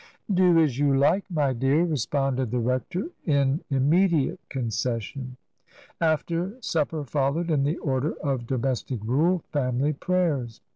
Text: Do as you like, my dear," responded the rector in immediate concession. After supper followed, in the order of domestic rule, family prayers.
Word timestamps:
Do 0.33 0.57
as 0.57 0.79
you 0.79 0.97
like, 0.97 1.25
my 1.29 1.53
dear," 1.53 1.85
responded 1.85 2.49
the 2.49 2.57
rector 2.57 3.11
in 3.23 3.59
immediate 3.69 4.39
concession. 4.49 5.37
After 6.01 6.57
supper 6.59 7.03
followed, 7.03 7.51
in 7.51 7.61
the 7.61 7.77
order 7.77 8.13
of 8.23 8.47
domestic 8.47 8.99
rule, 9.03 9.43
family 9.51 9.93
prayers. 9.93 10.59